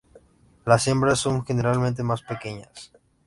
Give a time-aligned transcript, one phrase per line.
[0.65, 2.91] Las hembras son generalmente más pequeñas.